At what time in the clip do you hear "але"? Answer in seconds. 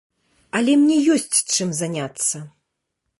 0.59-0.73